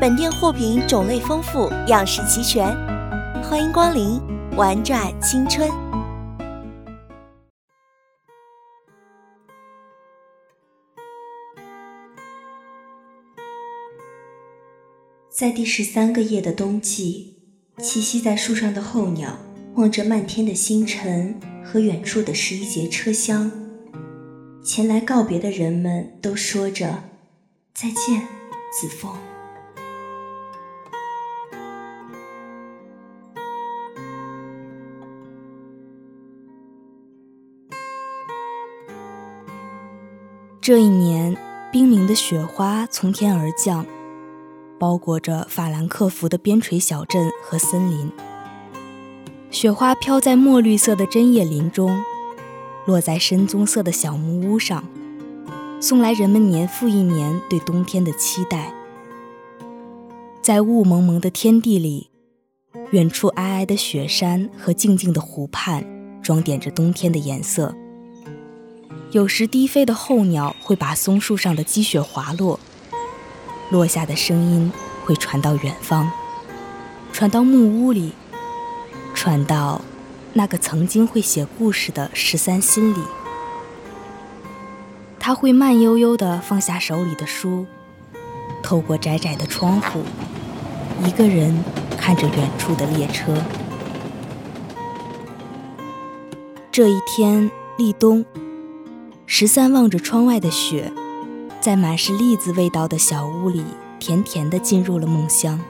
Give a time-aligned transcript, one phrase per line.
[0.00, 2.72] 本店货品种类丰富，样式齐全，
[3.42, 4.20] 欢迎光临，
[4.56, 5.68] 玩转青春。
[15.28, 17.34] 在第十三个夜的冬季，
[17.78, 19.36] 栖息在树上的候鸟
[19.74, 23.50] 望着漫天的星辰和远处的十一节车厢，
[24.64, 27.02] 前来告别的人们都说着
[27.74, 28.20] 再见，
[28.70, 29.12] 子枫。
[40.68, 41.34] 这一年，
[41.72, 43.86] 冰凌的雪花从天而降，
[44.78, 48.12] 包裹着法兰克福的边陲小镇和森林。
[49.50, 52.04] 雪花飘在墨绿色的针叶林中，
[52.84, 54.84] 落在深棕色的小木屋上，
[55.80, 58.74] 送来人们年复一年对冬天的期待。
[60.42, 62.10] 在雾蒙蒙的天地里，
[62.90, 65.82] 远处皑皑的雪山和静静的湖畔，
[66.20, 67.74] 装点着冬天的颜色。
[69.10, 72.60] 有时低飞的候鸟会把松树上的积雪滑落，
[73.70, 74.70] 落下的声音
[75.06, 76.10] 会传到远方，
[77.10, 78.12] 传到木屋里，
[79.14, 79.80] 传到
[80.34, 83.00] 那个曾经会写故事的十三心里。
[85.18, 87.64] 他会慢悠悠地放下手里的书，
[88.62, 90.02] 透过窄窄的窗户，
[91.06, 91.64] 一个人
[91.96, 93.34] 看着远处的列车。
[96.70, 98.22] 这一天立冬。
[99.30, 100.90] 十三望着窗外的雪，
[101.60, 103.62] 在满是栗子味道的小屋里，
[104.00, 105.60] 甜甜地进入了梦乡。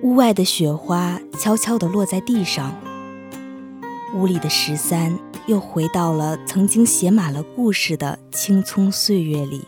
[0.00, 2.74] 屋外的雪花悄悄地落在地上，
[4.14, 5.16] 屋里的十三
[5.46, 9.66] 又回到了曾经写满了故事的青葱岁月里。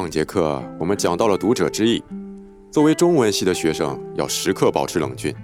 [0.00, 2.02] 上节课我们讲到了读者之意，
[2.70, 5.34] 作为中文系的学生要时刻保持冷峻。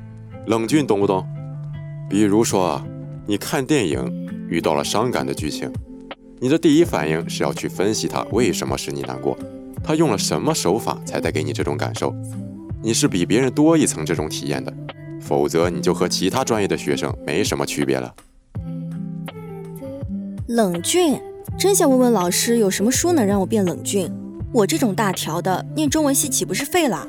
[0.47, 1.23] 冷峻懂不懂？
[2.09, 2.83] 比如说，
[3.27, 4.11] 你看电影
[4.49, 5.71] 遇到了伤感的剧情，
[6.41, 9.37] 你的第一反应是要去分析它为什么使你难过，
[9.85, 12.15] 他用了什么手法才带给你这种感受。
[12.83, 14.73] 你是比别人多一层这种体验的，
[15.21, 18.15] 否则你就和其他专业的学生没什么区别了。
[20.49, 21.21] 冷峻，
[21.59, 24.11] 真想问问老师，有什么书能让我变冷峻？
[24.57, 27.07] 我这种大条的，念中文系岂不是废了？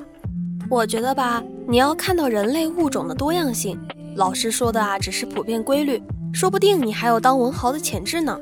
[0.69, 3.79] 我觉得吧，你要看到人类物种的多样性。
[4.17, 6.03] 老师说的啊，只是普遍规律，
[6.33, 8.37] 说不定你还有当文豪的潜质呢。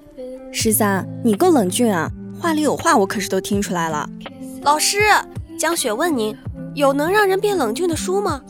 [0.51, 2.11] 十三，你够冷峻啊！
[2.41, 4.09] 话里有话，我可是都听出来了。
[4.63, 5.01] 老师，
[5.59, 6.35] 江雪问您，
[6.73, 8.41] 有能让人变冷峻的书吗？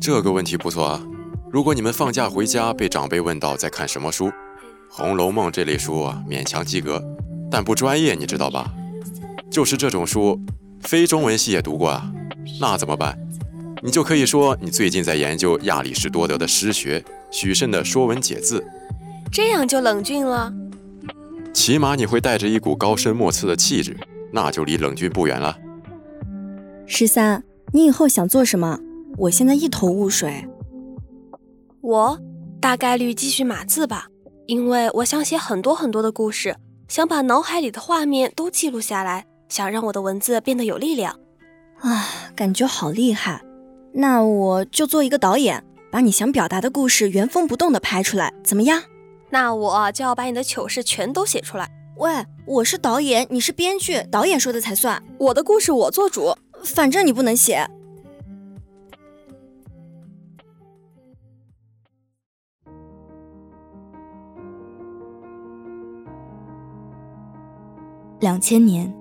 [0.00, 1.00] 这个问题不错啊。
[1.48, 4.26] 如果你们放假回家被长辈问到在看什么书，
[4.90, 7.00] 《红楼梦》这类书啊，勉强及格，
[7.48, 8.74] 但不专业，你知道吧？
[9.50, 10.40] 就是这种书，
[10.80, 12.12] 非中文系也读过啊，
[12.60, 13.18] 那怎么办？
[13.82, 18.60] 你就可以说你最近在研究亚里士多德的诗学，许慎的《说文解字》，
[19.30, 20.52] 这样就冷峻了。
[21.52, 23.96] 起码你会带着一股高深莫测的气质，
[24.32, 25.56] 那就离冷峻不远了。
[26.86, 28.78] 十三，你以后想做什么？
[29.18, 30.46] 我现在一头雾水。
[31.80, 32.18] 我
[32.60, 34.06] 大概率继续码字吧，
[34.46, 36.56] 因为我想写很多很多的故事，
[36.88, 41.16] 想把脑海里的画面都记录下来，想让我的文字变得有力量。
[41.78, 43.40] 啊，感觉好厉害！
[43.92, 48.82] 那我就做一个导演，把你想表达的故事原封不动的拍出来，怎么样？
[49.30, 51.70] 那我就要把你的糗事全都写出来。
[51.98, 52.10] 喂，
[52.46, 55.00] 我是导演，你是编剧，导演说的才算。
[55.18, 57.64] 我的故事我做主，反正你不能写。
[68.18, 68.92] 两千年，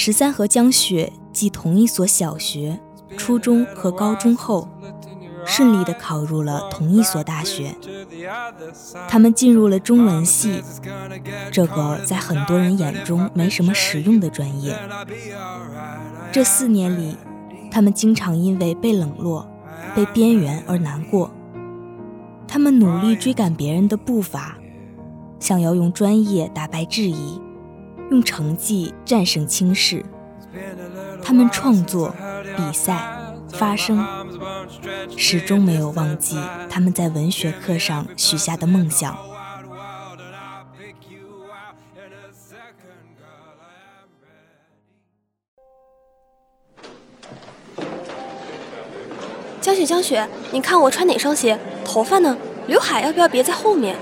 [0.00, 2.78] 十三和江雪继同一所小学、
[3.16, 4.68] 初中和高中后，
[5.44, 7.74] 顺利的考入了同一所大学。
[9.08, 10.62] 他们进入了中文系，
[11.50, 14.72] 这个在很多人眼中没什么实用的专业。
[16.30, 17.16] 这四年里，
[17.68, 19.50] 他们经常因为被冷落、
[19.96, 21.28] 被边缘而难过。
[22.46, 24.58] 他们努力追赶别人的步伐，
[25.40, 27.40] 想要用专业打败质疑。
[28.10, 30.04] 用成绩战胜轻视，
[31.22, 32.14] 他们创作、
[32.56, 33.06] 比赛、
[33.52, 34.04] 发声，
[35.16, 36.38] 始终没有忘记
[36.70, 39.16] 他们在文学课上许下的梦想。
[49.60, 51.58] 江雪，江雪，你看我穿哪双鞋？
[51.84, 52.38] 头发呢？
[52.66, 53.96] 刘海要不要别在后面？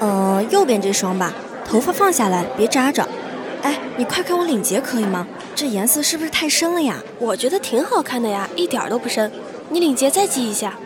[0.00, 1.34] 呃，右边这双吧。
[1.68, 3.06] 头发放下来，别扎着。
[3.62, 5.28] 哎，你快看我领结可以吗？
[5.54, 7.02] 这颜色是不是太深了呀？
[7.18, 9.30] 我觉得挺好看的呀，一点都不深。
[9.68, 10.78] 你领结再系一下。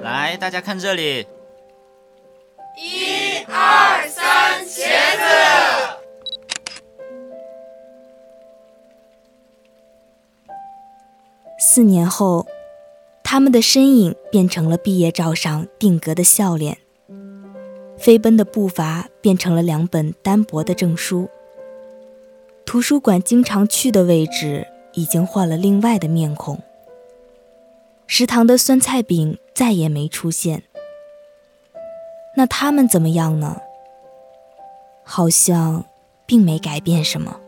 [0.00, 1.26] 来，大家看这里。
[2.78, 5.22] 一二三，茄子。
[11.58, 12.46] 四年后，
[13.22, 16.78] 他们的身影变成了毕业照上定格的笑脸。
[18.02, 21.28] 飞奔的步伐变成了两本单薄的证书。
[22.66, 26.60] 图书馆经常去的位置已经换了另外的面孔。
[28.08, 30.64] 食堂的酸菜饼再也没出现。
[32.36, 33.60] 那他们怎么样呢？
[35.04, 35.84] 好像
[36.26, 37.38] 并没改变什么。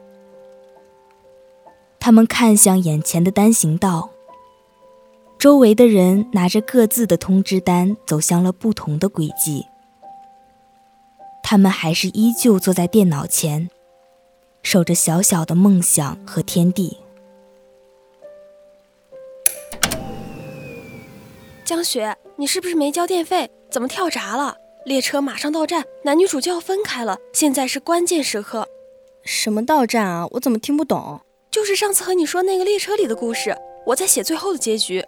[1.98, 4.10] 他们看向眼前的单行道，
[5.36, 9.66] 周围的人拿着各自的通知单，走向了不同的轨迹。
[11.54, 13.70] 他们还是依旧坐在电脑前，
[14.64, 16.98] 守着小小的梦想和天地。
[21.64, 23.48] 江雪，你是不是没交电费？
[23.70, 24.56] 怎么跳闸了？
[24.84, 28.66] 列车马上到站，男女主就要分开了，现在是关键时刻。
[29.22, 30.26] 什么到站啊？
[30.32, 31.20] 我怎么听不懂？
[31.52, 33.56] 就是上次和你说那个列车里的故事，
[33.86, 35.06] 我在写最后的结局。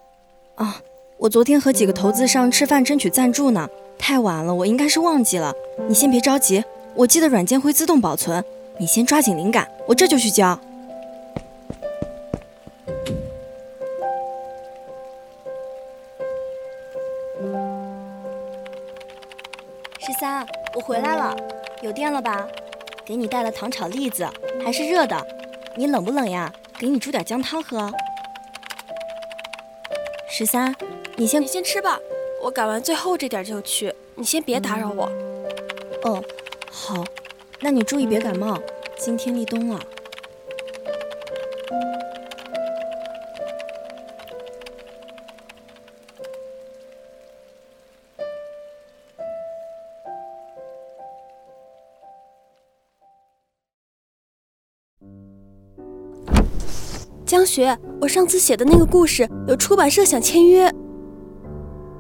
[0.55, 0.81] 啊，
[1.19, 3.69] 我昨天和几个投资商吃饭争取赞助呢。
[3.99, 5.53] 太晚了，我应该是忘记了。
[5.89, 6.65] 你先别着急，
[6.95, 8.45] 我记得软件会自动保存。
[8.79, 10.59] 你先抓紧灵感，我这就去交。
[19.99, 21.37] 十三，我回来了，
[21.83, 22.47] 有电了吧？
[23.05, 24.29] 给你带了糖炒栗子，
[24.65, 25.27] 还是热的。
[25.75, 26.53] 你冷不冷呀？
[26.79, 27.91] 给你煮点姜汤喝。
[30.29, 30.75] 十三，
[31.17, 31.99] 你先你先吃吧。
[32.47, 35.11] 我赶完最后这点就去，你先别打扰我。
[36.05, 36.23] 哦，
[36.71, 37.05] 好，
[37.59, 38.57] 那你注意别感冒，
[38.97, 39.81] 今天立冬了。
[57.27, 60.73] 江雪，我上次写的那个故事有出版社想签约。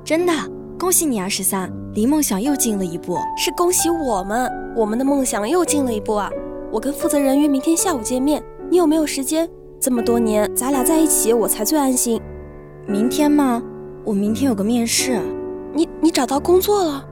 [0.06, 0.32] 真的，
[0.78, 3.18] 恭喜你啊，十三，离梦想又近了一步。
[3.36, 6.30] 是恭喜我们，我们的梦想又近了一步啊！
[6.70, 9.50] 我跟负责人约明天下午见面，你有没有时间？
[9.80, 12.22] 这么多年，咱俩在一起，我才最安心。
[12.86, 13.60] 明天吗？
[14.04, 15.20] 我明天有个面试。
[15.74, 17.04] 你你找到工作了？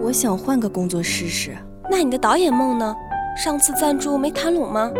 [0.00, 1.56] 我想换个工作试试。
[1.90, 2.94] 那你的导演梦呢？
[3.36, 4.92] 上次赞助没谈拢吗？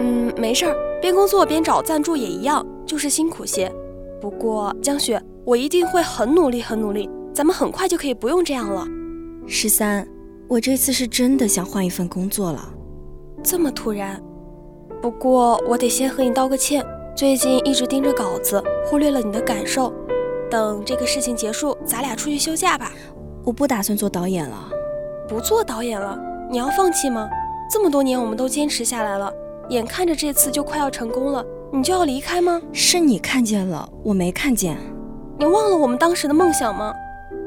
[0.00, 3.72] 嗯，没事儿，边工作边找赞助也一样，就是辛苦些。
[4.20, 5.22] 不过江雪。
[5.44, 7.08] 我一定会很努力，很努力。
[7.34, 8.86] 咱们很快就可以不用这样了。
[9.46, 10.06] 十三，
[10.48, 12.72] 我这次是真的想换一份工作了。
[13.42, 14.22] 这么突然？
[15.02, 16.82] 不过我得先和你道个歉，
[17.14, 19.92] 最近一直盯着稿子，忽略了你的感受。
[20.50, 22.92] 等这个事情结束，咱俩出去休假吧。
[23.44, 24.70] 我不打算做导演了。
[25.28, 26.18] 不做导演了？
[26.50, 27.28] 你要放弃吗？
[27.70, 29.30] 这么多年我们都坚持下来了，
[29.68, 32.62] 眼看着这次就快要成功了，你就要离开吗？
[32.72, 34.78] 是你看见了，我没看见。
[35.36, 36.94] 你忘了我们当时的梦想吗？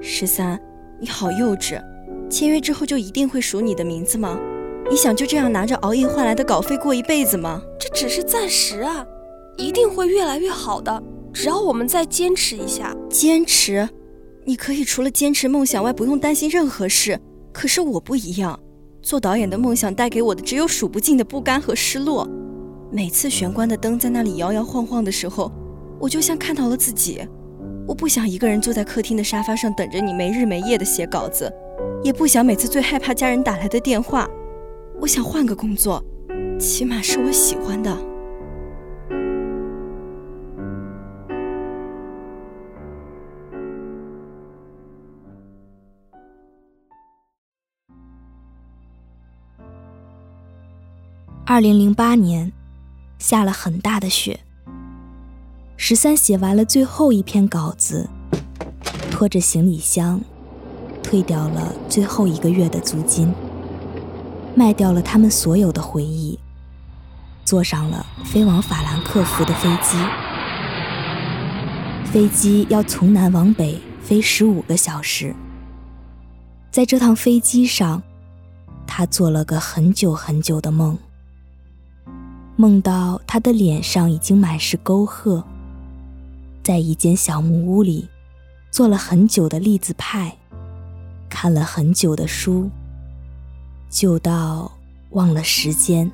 [0.01, 0.59] 十三，
[0.99, 1.81] 你好幼稚。
[2.29, 4.37] 签约之后就一定会署你的名字吗？
[4.89, 7.61] 你想就这样拿着熬夜换来的稿费过一辈子吗？
[7.79, 9.05] 这只是暂时啊，
[9.55, 11.01] 一定会越来越好的。
[11.31, 13.87] 只要我们再坚持一下，坚持，
[14.43, 17.17] 你可以除了坚持梦想外不用担心任何事。
[17.53, 18.59] 可是我不一样，
[19.01, 22.27] 做导演的梦想带给我的只有数不尽的不甘和失落。
[22.91, 25.49] 每次玄关的灯在那里摇摇晃晃的时候，
[25.99, 27.25] 我就像看到了自己。
[27.87, 31.51] 我不想一个人坐在客厅的沙发上等着你没日没夜的写稿子。
[32.03, 34.29] 也不想每次最害怕家人打来的电话，
[34.99, 36.03] 我想换个工作，
[36.59, 37.97] 起码是我喜欢的。
[51.45, 52.51] 二零零八年，
[53.17, 54.37] 下了很大的雪。
[55.79, 58.09] 十三写完了最后一篇稿子，
[59.11, 60.19] 拖着行李箱。
[61.03, 63.33] 退掉了最后一个月的租金，
[64.53, 66.37] 卖掉了他们所有的回忆，
[67.45, 69.97] 坐上了飞往法兰克福的飞机。
[72.11, 75.33] 飞机要从南往北飞十五个小时。
[76.69, 78.03] 在这趟飞机上，
[78.85, 80.97] 他做了个很久很久的梦，
[82.57, 85.41] 梦到他的脸上已经满是沟壑，
[86.67, 88.09] 在一间小木屋里
[88.71, 90.35] 做了很久的栗子派。
[91.29, 92.69] 看了很久的书，
[93.89, 94.69] 就到
[95.11, 96.11] 忘了时间。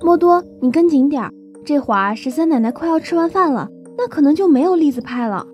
[0.00, 1.30] 莫多，你跟紧点儿，
[1.66, 5.46] 这会儿十三奶奶快要吃完饭了，那可能就没有栗子派了。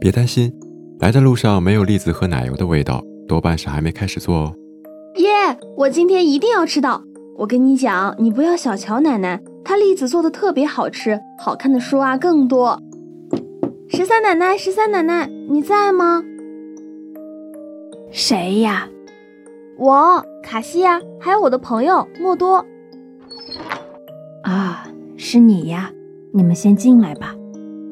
[0.00, 0.52] 别担心，
[0.98, 4.56] 来的路上没有栗子和奶油的味道，多半是还没开始做哦。
[5.44, 7.02] 耶，我今天一定要吃到！
[7.36, 9.42] 我跟你讲，你不要小瞧奶奶。
[9.62, 12.80] 她栗子做的特别好吃，好看的书啊更多。
[13.88, 16.22] 十三奶奶，十三奶奶，你在吗？
[18.10, 18.88] 谁呀？
[19.76, 22.64] 我卡西呀，还有我的朋友莫多。
[24.44, 24.86] 啊，
[25.16, 25.90] 是你呀！
[26.32, 27.34] 你们先进来吧。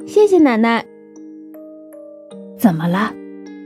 [0.06, 0.86] 谢谢奶奶。
[2.56, 3.12] 怎么了？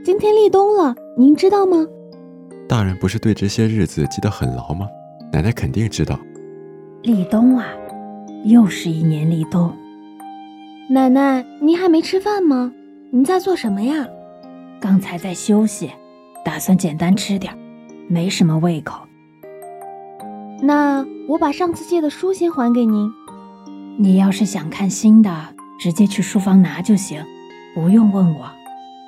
[0.03, 1.87] 今天立冬了，您知道吗？
[2.67, 4.87] 大人不是对这些日子记得很牢吗？
[5.31, 6.19] 奶奶肯定知道。
[7.03, 7.65] 立冬啊！
[8.43, 9.73] 又是一年立冬，
[10.89, 12.73] 奶奶，您还没吃饭吗？
[13.11, 14.05] 您在做什么呀？
[14.81, 15.89] 刚才在休息，
[16.43, 17.57] 打算简单吃点，
[18.09, 19.07] 没什么胃口。
[20.61, 23.09] 那我把上次借的书先还给您。
[23.97, 25.31] 你要是想看新的，
[25.79, 27.23] 直接去书房拿就行，
[27.73, 28.45] 不用问我。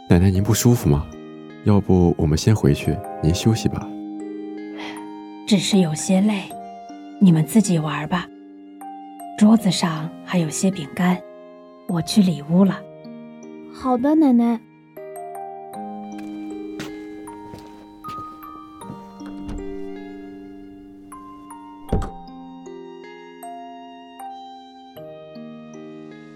[0.09, 1.05] 奶奶，您不舒服吗？
[1.65, 3.85] 要不我们先回去，您休息吧。
[5.45, 6.43] 只是有些累，
[7.19, 8.27] 你们自己玩吧。
[9.37, 11.21] 桌子上还有些饼干，
[11.87, 12.79] 我去里屋了。
[13.73, 14.59] 好的，奶奶。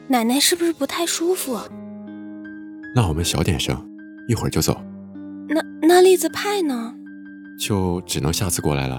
[0.07, 1.57] 奶奶是不是不太舒服？
[2.95, 3.75] 那我们小点声，
[4.27, 4.79] 一会儿就走。
[5.53, 6.95] 那那栗子派呢？
[7.59, 8.97] 就只能下次过来了。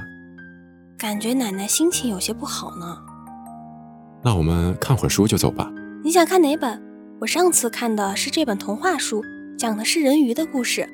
[0.96, 2.96] 感觉奶奶心情有些不好呢。
[4.22, 5.70] 那我们看会儿书就走吧。
[6.04, 6.80] 你想看哪本？
[7.20, 9.22] 我上次看的是这本童话书，
[9.58, 10.88] 讲的是人鱼的故事。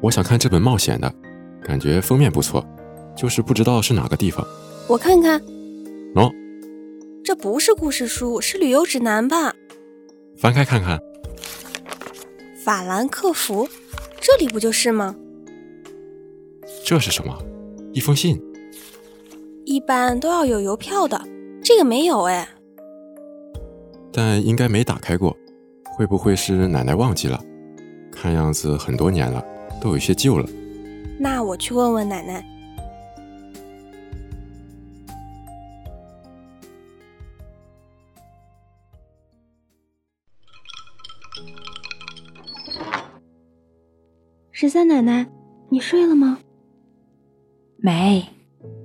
[0.00, 1.12] 我想看这本冒险的，
[1.62, 2.64] 感觉封面不错，
[3.14, 4.46] 就是不知道是哪个地方。
[4.88, 5.40] 我看看。
[6.14, 6.32] 喏，
[7.22, 9.52] 这不是故事书，是旅游指南吧？
[10.38, 10.98] 翻开看看。
[12.64, 13.68] 法兰克福，
[14.24, 15.16] 这里不就是吗？
[16.84, 17.36] 这是什么？
[17.92, 18.40] 一封信。
[19.64, 21.20] 一般都要有邮票的。
[21.64, 22.48] 这个没有哎，
[24.12, 25.36] 但应该没打开过，
[25.96, 27.40] 会不会是奶奶忘记了？
[28.12, 29.44] 看样子很多年了，
[29.80, 30.48] 都有些旧了。
[31.18, 32.44] 那我去问问奶奶。
[44.62, 45.26] 十三奶奶，
[45.70, 46.38] 你睡了吗？
[47.78, 48.24] 没，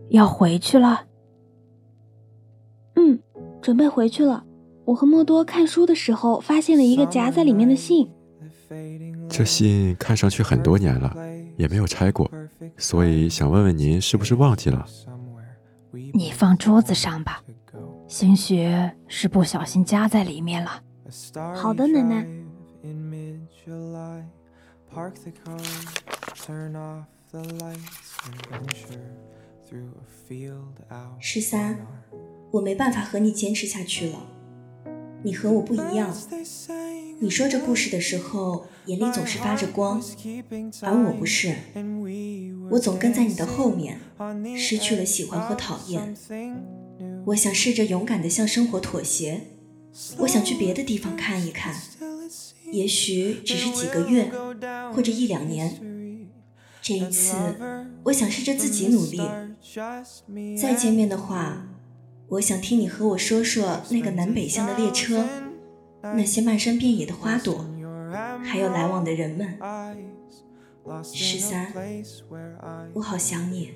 [0.10, 1.06] 要回去了。
[2.96, 3.20] 嗯，
[3.62, 4.44] 准备回去了。
[4.86, 8.10] 我和莫多看书的时候，发现了一个夹在里面的信。
[9.30, 11.16] 这信看上去很多年了，
[11.58, 12.28] 也没有拆过，
[12.76, 14.84] 所以想问问您，是不是忘记了？
[16.12, 17.44] 你放桌子上吧。
[18.08, 18.68] 兴许
[19.08, 20.72] 是不小心夹在里面了。
[21.54, 22.28] 好的，奶奶。
[31.20, 31.78] 十三，
[32.52, 34.26] 我没办法和你坚持下去了。
[35.22, 36.12] 你和我不一样，
[37.20, 40.02] 你说这故事的时候眼里总是发着光，
[40.82, 41.54] 而我不是。
[42.72, 44.00] 我总跟在你的后面，
[44.58, 46.18] 失去了喜欢和讨厌。
[47.28, 49.42] 我想试着勇敢地向生活妥协，
[50.20, 51.76] 我想去别的地方看一看，
[52.72, 54.32] 也许只是几个月，
[54.94, 55.80] 或者一两年。
[56.82, 57.36] 这一次，
[58.06, 59.20] 我想试着自己努力。
[60.56, 61.68] 再见面的话，
[62.30, 65.26] 我想听你和我说说那个南北向的列车，
[66.02, 67.66] 那些漫山遍野的花朵，
[68.44, 69.60] 还有来往的人们。
[71.04, 71.74] 十三，
[72.94, 73.74] 我好想你。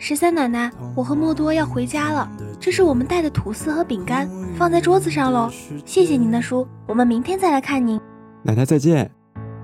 [0.00, 2.30] 十三奶奶，我和莫多要回家了。
[2.60, 5.50] 这是我们带的吐司和饼干，放在桌子上喽。
[5.84, 8.00] 谢谢您的书，我们明天再来看您。
[8.42, 9.10] 奶奶再见。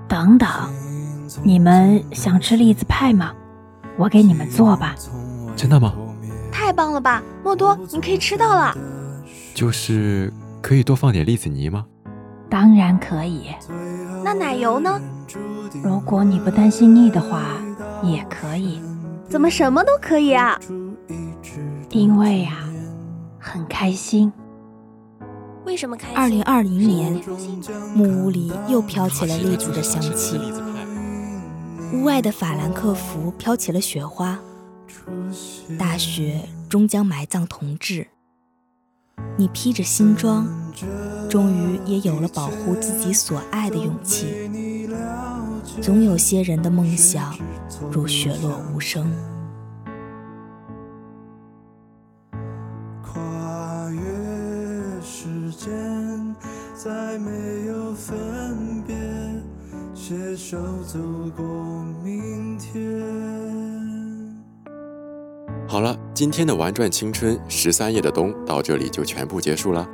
[0.07, 0.47] 等等，
[1.43, 3.33] 你们想吃栗子派吗？
[3.97, 4.93] 我给你们做吧。
[5.55, 5.93] 真的吗？
[6.51, 8.77] 太棒了吧，莫多，你可以吃到了。
[9.53, 11.85] 就是可以多放点栗子泥吗？
[12.49, 13.49] 当然可以。
[14.23, 14.99] 那奶油呢？
[15.83, 17.43] 如果你不担心腻的话，
[18.03, 18.79] 也可以。
[19.27, 20.59] 怎么什么都可以啊？
[21.89, 22.57] 因为呀，
[23.39, 24.31] 很开心。
[25.65, 26.17] 为什么开心？
[26.17, 27.21] 二零二零年，
[27.95, 30.39] 木屋里又飘起了栗子的香气，
[31.93, 34.39] 屋外的法兰克福飘起了雪花。
[35.77, 38.07] 大雪终将埋葬同志。
[39.37, 40.47] 你披着新装，
[41.29, 44.27] 终于也有了保护自己所爱的勇气。
[45.81, 47.35] 总有些人的梦想
[47.91, 49.11] 如雪落无声。
[53.01, 54.01] 跨越
[55.01, 56.35] 时间，
[56.73, 58.95] 再没有分别，
[59.93, 60.99] 携手走
[61.35, 61.45] 过
[62.03, 62.75] 明天。
[65.67, 69.87] 好了，今天的玩转青春十三夜的冬到这里就全部结束了。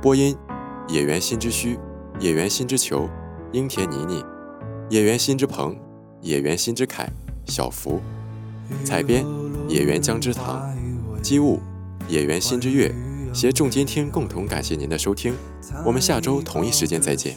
[0.00, 0.36] 播音：
[0.88, 1.78] 野原新之虚，
[2.18, 3.08] 野原新之球，
[3.52, 4.24] 樱田妮妮。
[4.92, 5.74] 野原新之鹏，
[6.20, 7.08] 野原新之凯，
[7.46, 7.98] 小福，
[8.84, 9.24] 采编
[9.66, 10.70] 野原江之堂，
[11.22, 11.60] 机务
[12.08, 12.94] 野原新之月，
[13.32, 15.32] 携众监听共同感谢您的收听，
[15.86, 17.34] 我们下周同一时间再见。